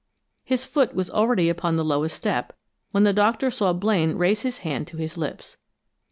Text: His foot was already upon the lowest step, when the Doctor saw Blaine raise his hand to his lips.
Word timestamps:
His 0.43 0.65
foot 0.65 0.95
was 0.95 1.11
already 1.11 1.47
upon 1.47 1.75
the 1.75 1.85
lowest 1.85 2.15
step, 2.15 2.57
when 2.89 3.03
the 3.03 3.13
Doctor 3.13 3.51
saw 3.51 3.71
Blaine 3.71 4.15
raise 4.17 4.41
his 4.41 4.57
hand 4.65 4.87
to 4.87 4.97
his 4.97 5.15
lips. 5.15 5.57